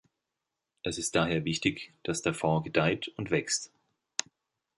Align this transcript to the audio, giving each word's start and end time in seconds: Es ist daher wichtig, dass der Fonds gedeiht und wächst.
Es 0.81 0.97
ist 0.97 1.13
daher 1.13 1.45
wichtig, 1.45 1.93
dass 2.01 2.23
der 2.23 2.33
Fonds 2.33 2.63
gedeiht 2.65 3.09
und 3.17 3.29
wächst. 3.29 3.71